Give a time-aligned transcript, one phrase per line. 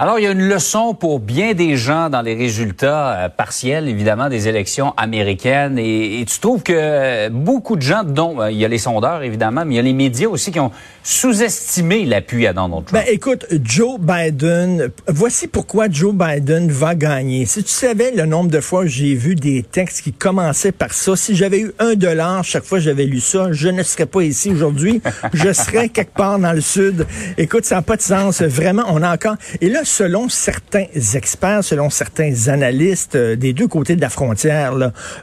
[0.00, 3.88] Alors, il y a une leçon pour bien des gens dans les résultats euh, partiels,
[3.88, 5.76] évidemment, des élections américaines.
[5.76, 9.64] Et, tu trouves que beaucoup de gens, dont euh, il y a les sondeurs, évidemment,
[9.64, 10.70] mais il y a les médias aussi qui ont
[11.02, 12.92] sous-estimé l'appui à Donald Trump.
[12.92, 17.44] Ben, écoute, Joe Biden, voici pourquoi Joe Biden va gagner.
[17.46, 21.16] Si tu savais le nombre de fois j'ai vu des textes qui commençaient par ça,
[21.16, 24.22] si j'avais eu un dollar chaque fois que j'avais lu ça, je ne serais pas
[24.22, 25.00] ici aujourd'hui.
[25.32, 27.04] je serais quelque part dans le sud.
[27.36, 28.42] Écoute, ça n'a pas de sens.
[28.42, 29.36] Vraiment, on a encore...
[29.60, 34.74] Et là, selon certains experts, selon certains analystes euh, des deux côtés de la frontière,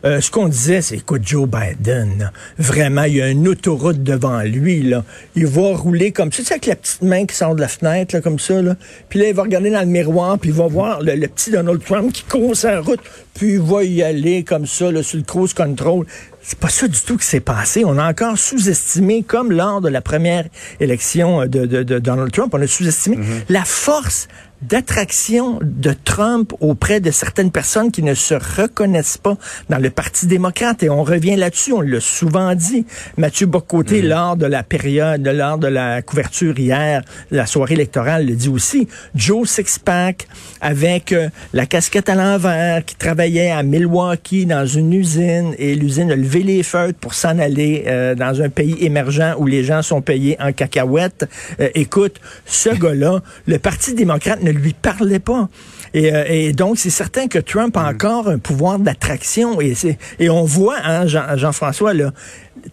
[0.03, 4.41] euh, ce qu'on disait, c'est, écoute, Joe Biden, vraiment, il y a une autoroute devant
[4.41, 4.81] lui.
[4.81, 5.03] Là.
[5.35, 7.67] Il va rouler comme ça, tu sais, avec la petite main qui sort de la
[7.67, 8.61] fenêtre, là, comme ça.
[8.61, 8.75] Là.
[9.07, 11.83] Puis là, il va regarder dans le miroir, puis il va voir le, petit Donald
[11.83, 12.99] Trump qui court sa route,
[13.35, 16.07] puis va y aller comme ça, là, sur le cruise control.
[16.41, 17.83] C'est pas ça du tout qui s'est passé.
[17.85, 20.45] On a encore sous-estimé, comme lors de la première
[20.79, 23.45] élection de, de, de Donald Trump, on a sous-estimé mm-hmm.
[23.49, 24.27] la force
[24.61, 29.37] d'attraction de Trump auprès de certaines personnes qui ne se reconnaissent pas
[29.69, 30.83] dans le Parti démocrate.
[30.83, 32.85] Et on revient là-dessus, on l'a souvent dit.
[33.17, 34.07] Mathieu Bocoté, mhm.
[34.07, 38.87] lors de la période, lors de la couverture hier, la soirée électorale, le dit aussi.
[39.13, 40.27] Joe Sixpack,
[40.61, 42.95] avec euh, la casquette à l'envers, qui
[43.25, 47.85] travaillait à Milwaukee dans une usine, et l'usine a levé les feutres pour s'en aller
[47.87, 51.27] euh, dans un pays émergent où les gens sont payés en cacahuètes.
[51.59, 55.49] Euh, écoute, ce gars-là, le Parti démocrate ne lui parlait pas.
[55.95, 57.95] Et, euh, et donc, c'est certain que Trump a mm.
[57.95, 59.59] encore un pouvoir d'attraction.
[59.59, 59.73] Et,
[60.19, 62.11] et on voit, hein, Jean-François, là,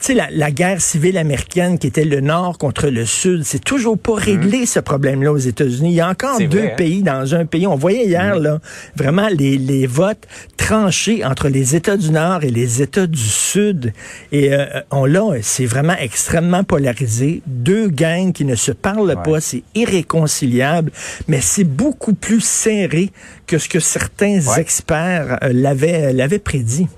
[0.01, 4.15] sais, la, guerre civile américaine qui était le Nord contre le Sud, c'est toujours pas
[4.15, 4.19] mm.
[4.19, 5.91] réglé ce problème-là aux États-Unis.
[5.91, 6.77] Il y a encore deux hein?
[6.77, 7.67] pays dans un pays.
[7.67, 8.43] On voyait hier, mm.
[8.43, 8.59] là,
[8.97, 10.27] vraiment les, les votes
[10.57, 13.93] tranchés entre les États du Nord et les États du Sud.
[14.31, 17.43] Et euh, on là, c'est vraiment extrêmement polarisé.
[17.47, 20.93] Deux gangs qui ne se parlent pas, c'est irréconciliable,
[21.29, 23.11] mais c'est beaucoup plus serré
[23.47, 26.89] que ce que certains experts euh, l'avaient, l'avaient prédit.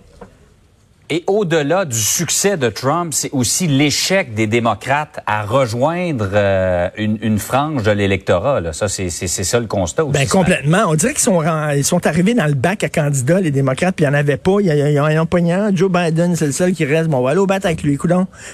[1.10, 7.18] Et au-delà du succès de Trump, c'est aussi l'échec des démocrates à rejoindre euh, une,
[7.20, 8.72] une, frange de l'électorat.
[8.72, 10.18] Ça, c'est ça le constat aussi.
[10.18, 10.84] Ben, complètement.
[10.88, 11.42] On dirait qu'ils sont,
[11.74, 14.38] ils sont arrivés dans le bac à candidats, les démocrates, puis il n'y en avait
[14.38, 14.56] pas.
[14.60, 15.70] Il y, a, a, un poignant.
[15.74, 17.10] Joe Biden, c'est le seul qui reste.
[17.10, 17.98] Bon, on va aller au battre avec lui.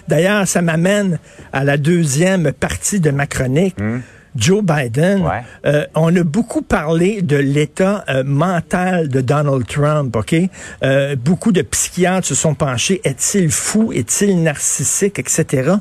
[0.08, 1.20] D'ailleurs, ça m'amène
[1.52, 3.78] à la deuxième partie de ma chronique.
[3.78, 4.00] Hmm.
[4.36, 5.28] Joe Biden,
[5.66, 10.34] euh, on a beaucoup parlé de l'état euh, mental de Donald Trump, OK?
[10.82, 13.00] Euh, beaucoup de psychiatres se sont penchés.
[13.04, 13.92] Est-il fou?
[13.92, 15.18] Est-il narcissique?
[15.18, 15.72] Etc.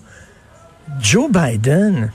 [0.99, 2.11] Joe Biden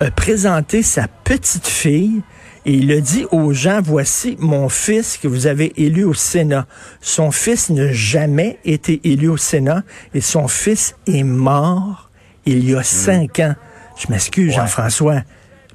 [0.00, 2.22] a présenté sa petite fille
[2.66, 6.66] et il a dit aux gens, voici mon fils que vous avez élu au Sénat.
[7.00, 9.82] Son fils n'a jamais été élu au Sénat
[10.12, 12.10] et son fils est mort
[12.44, 12.84] il y a hmm.
[12.84, 13.54] cinq ans.
[13.96, 15.22] Je m'excuse, Jean-François.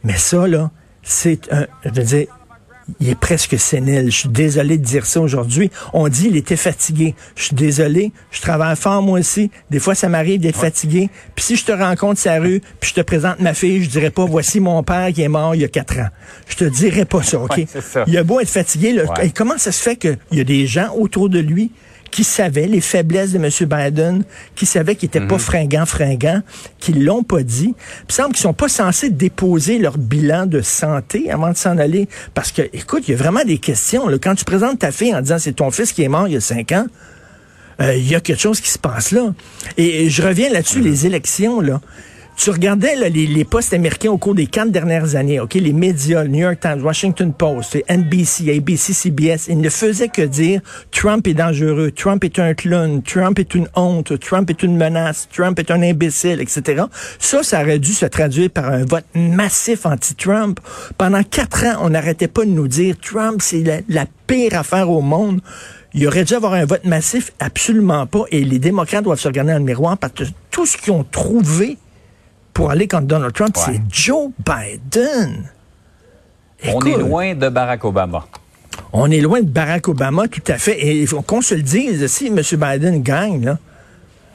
[0.06, 0.72] Mais ça, là,
[1.04, 2.28] c'est un, je veux dire,
[3.00, 4.12] il est presque sénile.
[4.12, 5.72] Je suis désolé de dire ça aujourd'hui.
[5.94, 7.16] On dit il était fatigué.
[7.36, 8.12] Je suis désolé.
[8.30, 9.50] Je travaille fort moi aussi.
[9.72, 11.10] Des fois, ça m'arrive d'être fatigué.
[11.34, 14.12] Puis si je te rencontre sa rue, puis je te présente ma fille, je dirais
[14.12, 16.10] pas voici mon père qui est mort il y a quatre ans.
[16.48, 17.66] Je te dirais pas ça, ok?
[18.06, 18.94] Il a beau être fatigué.
[18.94, 21.72] Là, Et comment ça se fait qu'il y a des gens autour de lui
[22.16, 23.50] qui savaient les faiblesses de M.
[23.70, 24.24] Biden,
[24.56, 25.40] qui savaient qu'il n'était pas mhm.
[25.40, 26.42] fringant, fringant,
[26.80, 27.76] qui l'ont pas dit.
[28.08, 32.08] Il semble qu'ils sont pas censés déposer leur bilan de santé avant de s'en aller.
[32.34, 34.08] Parce que, écoute, il y a vraiment des questions.
[34.08, 34.18] Là.
[34.18, 36.38] Quand tu présentes ta fille en disant c'est ton fils qui est mort il y
[36.38, 36.86] a cinq ans,
[37.82, 39.34] euh, il y a quelque chose qui se passe là.
[39.76, 40.86] Et, je reviens là-dessus, mhm.
[40.86, 41.82] les élections, là
[42.36, 46.40] tu regardais les, postes américains au cours des quatre dernières années, ok, les médias, New
[46.40, 51.92] York Times, Washington Post, NBC, ABC, CBS, ils ne faisaient que dire Trump est dangereux,
[51.92, 55.82] Trump est un clown, Trump est une honte, Trump est une menace, Trump est un
[55.82, 56.84] imbécile, etc.
[57.20, 60.60] Ça, ça aurait dû se traduire par un vote massif anti-Trump.
[60.98, 64.90] Pendant quatre ans, on n'arrêtait pas de nous dire Trump, c'est la, la pire affaire
[64.90, 65.42] au monde.
[65.94, 68.24] Il aurait dû avoir un vote massif, absolument pas.
[68.30, 71.06] Et les démocrates doivent se regarder dans le miroir parce que tout ce qu'ils ont
[71.10, 71.78] trouvé
[72.56, 75.44] pour aller contre Donald Trump, c'est Joe Biden.
[76.74, 78.26] on est loin de Barack Obama.
[78.94, 80.80] On est loin de Barack Obama, tout à fait.
[80.80, 82.40] Et il faut qu'on se le dise, si M.
[82.54, 83.58] Biden gagne,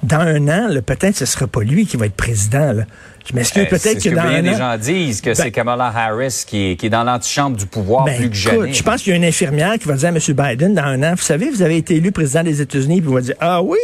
[0.03, 2.75] dans un an, peut-être ce ne sera pas lui qui va être président.
[3.27, 4.57] Je m'excuse, euh, peut-être que, dans un an...
[4.59, 8.29] gens disent que c'est ben- Kamala Harris qui est, dans l'antichambre du pouvoir ben, plus
[8.29, 8.73] que jamais.
[8.75, 10.19] Je pense qu'il y a une infirmière qui va dire à M.
[10.19, 13.15] Biden dans un an, vous savez, vous avez été élu président des États-Unis, puis il
[13.15, 13.79] va dire, ah oui,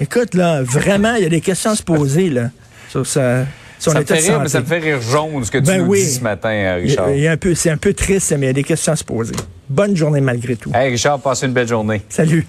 [0.00, 2.48] écoute, là, vraiment, il y a des questions à se poser, là,
[2.88, 3.44] sur ça.
[3.78, 5.90] Ça me fait rire, mais ça me fait rire jaune ce que tu Ben nous
[5.90, 6.04] oui.
[6.04, 7.10] dis ce matin, euh, Richard.
[7.10, 8.92] il y a un peu, c'est un peu triste, mais il y a des questions
[8.92, 9.34] à se poser.
[9.68, 10.70] Bonne journée malgré tout.
[10.74, 12.02] Hey, Richard, passe une belle journée.
[12.08, 12.46] Salut.